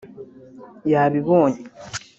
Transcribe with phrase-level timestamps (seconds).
[0.91, 1.61] yabibonye